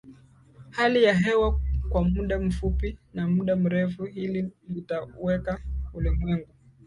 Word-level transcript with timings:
hali 0.69 1.03
ya 1.03 1.13
hewa 1.13 1.59
kwa 1.89 2.03
muda 2.03 2.39
mfupi 2.39 2.97
na 3.13 3.27
muda 3.27 3.55
mrefu 3.55 4.05
Hili 4.05 4.51
litaweka 4.69 5.59
ulimwengu 5.93 6.49